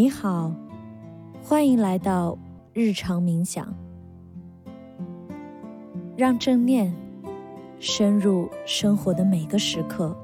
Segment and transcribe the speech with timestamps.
[0.00, 0.50] 你好，
[1.42, 2.38] 欢迎来到
[2.72, 3.68] 日常冥想，
[6.16, 6.90] 让正念
[7.78, 10.16] 深入生活的每个时刻。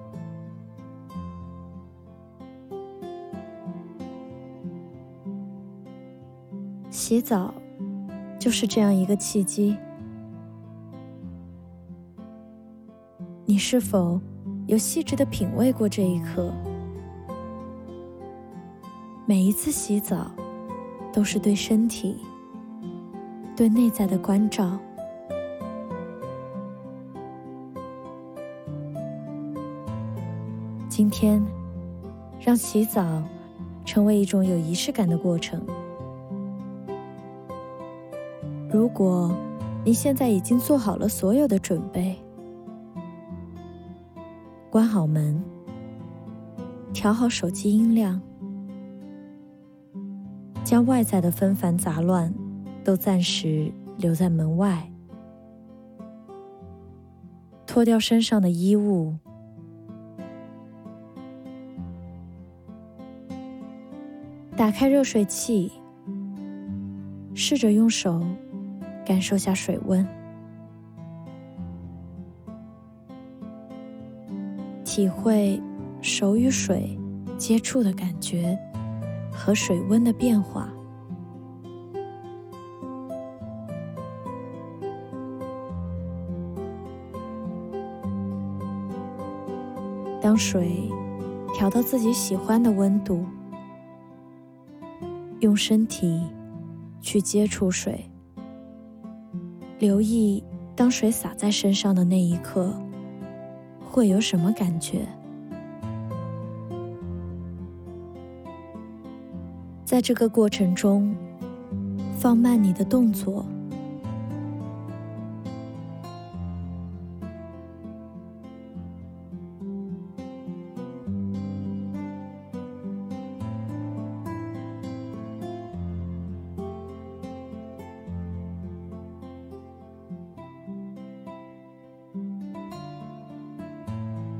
[6.88, 7.53] 洗澡
[8.38, 9.77] 就是这样一个契机。
[13.45, 14.19] 你是否
[14.67, 16.51] 有细致的品味过这一刻？
[19.29, 20.30] 每一次洗澡，
[21.12, 22.17] 都是对身体、
[23.57, 24.79] 对内在的关照。
[30.89, 31.45] 今天，
[32.39, 33.20] 让洗澡
[33.84, 35.61] 成为一种有仪式感的过程。
[38.70, 39.34] 如果
[39.84, 42.17] 你现在已经做好了所有的准备，
[44.70, 45.43] 关好门，
[46.93, 48.23] 调好手机音量，
[50.67, 52.34] 将外在的纷繁杂乱
[52.83, 54.91] 都暂时留在门外，
[57.64, 59.14] 脱掉身上的衣物，
[64.56, 65.70] 打开热水器，
[67.33, 68.27] 试着用手
[69.05, 70.05] 感受下水温。
[74.84, 75.62] 体会
[76.03, 76.98] 手与水
[77.39, 78.59] 接触的感觉
[79.37, 80.69] 和水温的变化。
[90.20, 90.91] 当水
[91.55, 93.25] 调到自己喜欢的温度，
[95.41, 96.21] 用身体
[97.00, 98.11] 去接触水，
[99.78, 100.43] 留意
[100.75, 102.75] 当水洒在身上的那一刻。
[103.89, 105.06] 会有什么感觉？
[109.87, 111.15] 在这个过程中，
[112.19, 113.47] 放慢你的动作，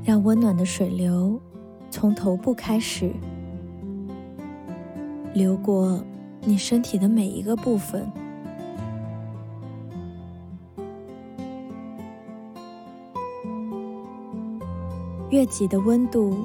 [0.03, 1.41] 让温暖的水流
[1.89, 3.13] 从头部开始，
[5.37, 6.03] 流过
[6.41, 8.11] 你身体的每一个部分，
[15.29, 16.39] 越急的温度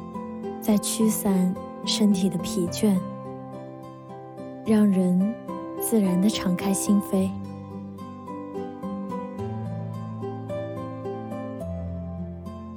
[0.60, 1.54] 在驱散
[1.86, 2.94] 身体的疲倦，
[4.66, 5.34] 让人
[5.80, 7.30] 自然的敞开心扉。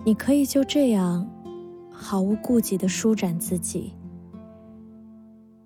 [0.06, 1.28] 你可以就这样
[1.92, 3.92] 毫无顾忌的舒展自己，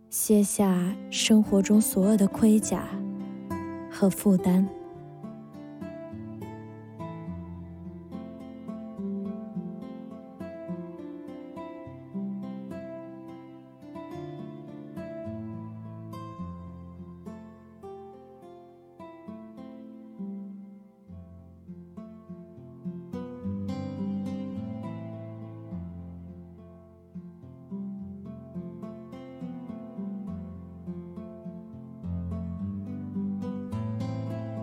[0.09, 0.75] 卸下
[1.11, 2.89] 生活中所有的盔甲
[3.91, 4.67] 和负担。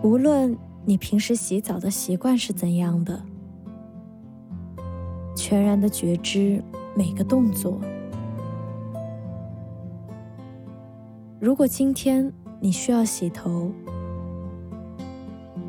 [0.07, 3.21] 无论你平时洗澡的习惯是怎样的，
[5.35, 6.63] 全然的觉知
[6.95, 7.77] 每个动作。
[11.41, 12.31] 如果今天
[12.61, 13.69] 你需要洗头，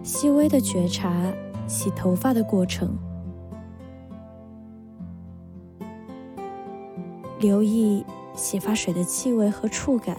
[0.04, 1.12] 细微的觉察
[1.66, 2.96] 洗头发的过程，
[7.40, 8.06] 留意
[8.36, 10.16] 洗发水的气味和触感。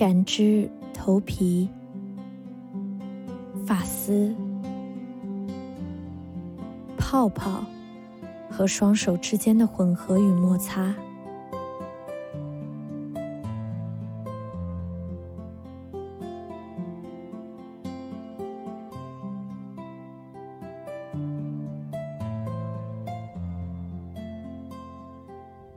[0.00, 1.68] 感知头皮、
[3.66, 4.34] 发丝、
[6.96, 7.62] 泡泡
[8.48, 10.94] 和双手之间的混合与摩擦，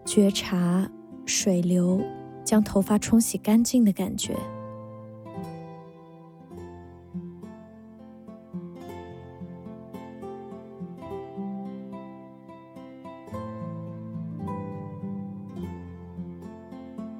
[0.05, 0.89] 觉察
[1.25, 2.01] 水流。
[2.53, 4.37] 将头发冲洗干净的感觉，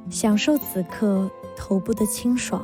[0.08, 1.28] 享受此刻
[1.58, 2.64] 头部的清爽。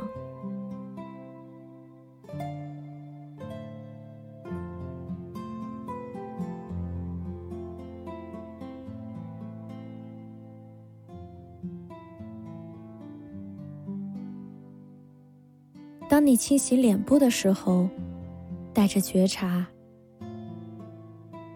[16.30, 17.90] 你清洗脸部的时候，
[18.72, 19.66] 带着觉察，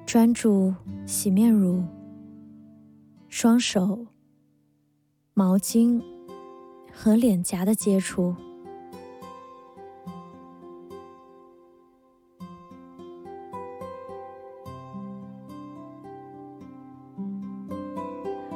[0.03, 0.73] 专注
[1.05, 1.83] 洗面乳、
[3.29, 4.07] 双手、
[5.35, 6.01] 毛巾
[6.91, 8.35] 和脸颊的接触。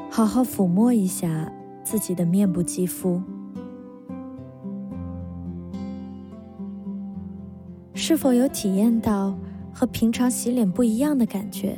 [0.10, 1.54] 好好抚摸一下
[1.84, 3.22] 自己的面部肌肤，
[8.10, 9.38] 是否有体验到
[9.74, 11.78] 和平常洗脸不一样的感觉？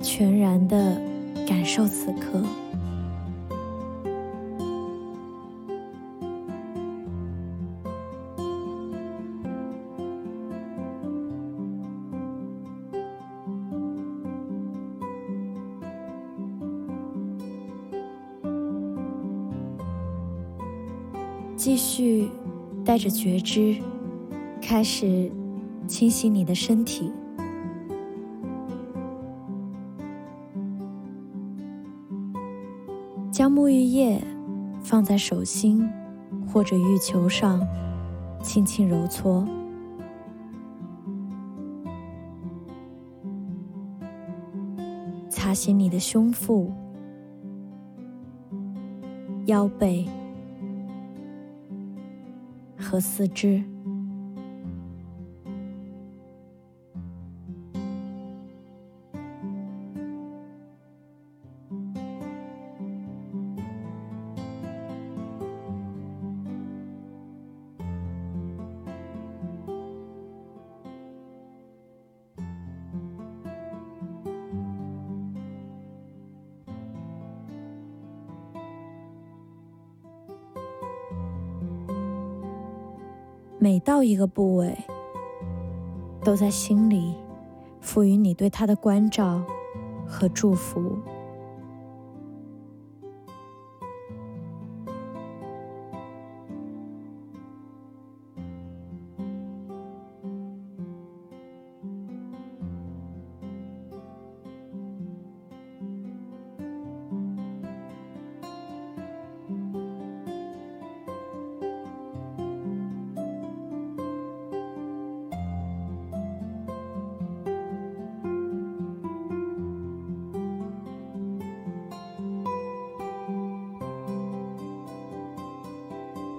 [0.00, 1.02] 全然的
[1.48, 2.40] 感受此刻。
[21.58, 22.30] 继续
[22.84, 23.76] 带着觉知，
[24.62, 25.28] 开始
[25.88, 27.12] 清洗你的身体，
[33.32, 34.22] 将沐浴液
[34.80, 35.84] 放在手心
[36.46, 37.60] 或者浴球上，
[38.40, 39.44] 轻轻揉搓，
[45.28, 46.72] 擦洗你的胸腹、
[49.46, 50.06] 腰背。
[52.88, 53.62] 和四肢。
[83.68, 84.74] 每到一个部位，
[86.24, 87.14] 都在心里
[87.82, 89.44] 赋予你对他的关照
[90.06, 90.96] 和祝福。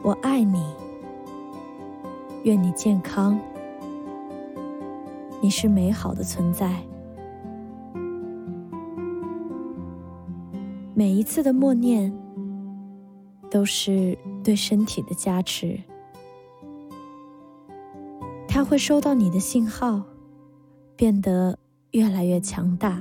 [0.10, 0.60] 我爱你，
[2.42, 3.40] 愿你健康。
[5.40, 6.82] 你是美好的存在。
[10.96, 12.12] 每一次的默念，
[13.52, 15.80] 都是对身体的加持。
[18.48, 20.02] 它会收到你的信号，
[20.96, 21.56] 变得
[21.92, 23.00] 越来越强大。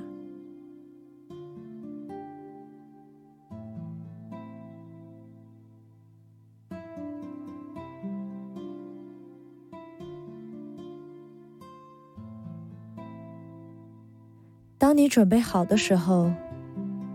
[14.78, 16.30] 当你准备好的时候，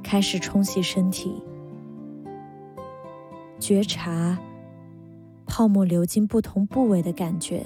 [0.04, 1.42] 开始冲洗身体，
[3.58, 4.38] 觉察
[5.46, 7.66] 泡沫流进不同部位的感觉，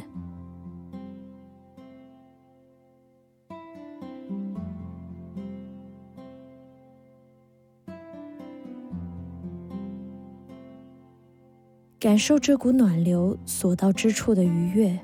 [12.00, 15.00] 感受这股暖流所到之处的愉悦，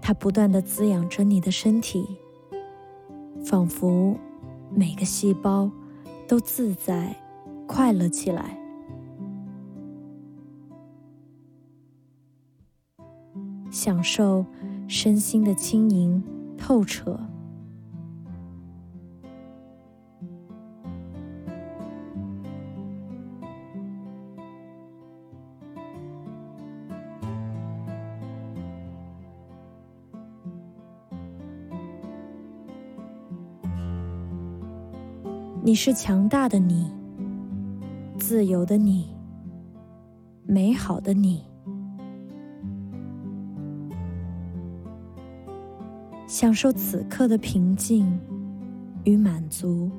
[0.00, 2.06] 它不断的滋养着你的身体。
[3.44, 4.16] 仿佛
[4.74, 5.70] 每个细胞
[6.26, 7.14] 都自在、
[7.66, 8.58] 快乐起来，
[13.70, 14.46] 享受
[14.88, 16.24] 身心的轻盈、
[16.56, 17.20] 透彻。
[35.66, 36.92] 你是强大的你，
[38.18, 39.08] 自由的你，
[40.44, 41.42] 美好的你，
[46.26, 48.06] 享受此刻的平静
[49.04, 49.90] 与满足。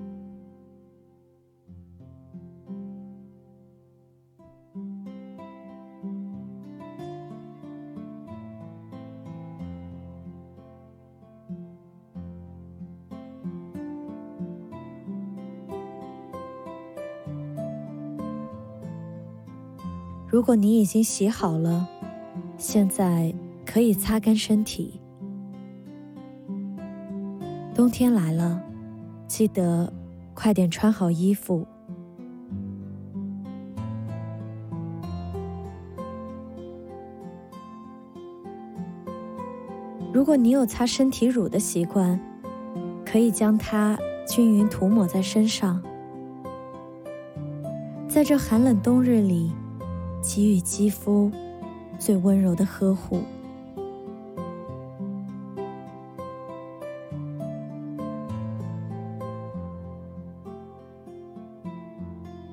[20.35, 21.87] 如果你已经洗好了，
[22.57, 23.33] 现在
[23.65, 24.99] 可以擦干身体。
[27.73, 28.61] 冬天来了，
[29.27, 29.93] 记得
[30.33, 31.65] 快点穿好衣服。
[40.11, 42.19] 如果你有擦身体乳的习惯，
[43.05, 45.81] 可以将它均匀涂抹在身上，
[48.05, 49.53] 在这寒冷冬日里，
[50.27, 51.31] 给予肌肤
[51.99, 53.21] 最温柔的呵护。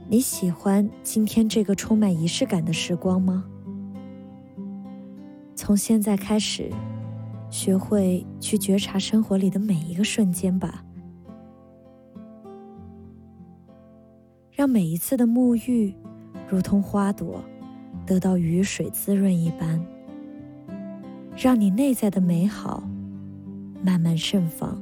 [0.09, 3.45] 你喜欢今天这个充满仪式感的时光吗？
[5.55, 6.71] 从现在开始。
[7.51, 10.83] 学会去觉察生活里的每一个瞬间吧，
[14.51, 15.95] 让每一次的沐浴
[16.49, 17.45] 如同花朵
[18.05, 19.81] 得到雨水滋润一般，
[21.37, 22.83] 让你内在的美好
[23.83, 24.81] 慢慢盛放。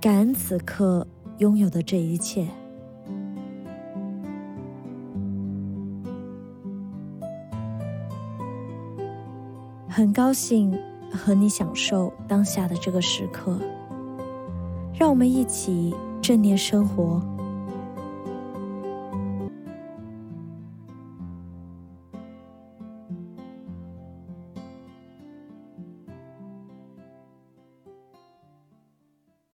[0.00, 1.06] 感恩此刻
[1.38, 2.46] 拥有的这一切。
[9.88, 10.76] 很高兴
[11.12, 13.60] 和你享受当下的这个时刻，
[14.92, 17.22] 让我们一起正念生活。